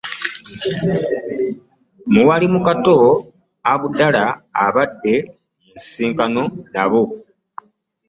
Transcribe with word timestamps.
Muwalimu 2.13 2.59
Kato 2.67 2.97
Abudallah 3.71 4.31
abadde 4.65 5.13
mu 5.63 5.71
nsisinkano 5.75 6.43
nabo 6.73 7.01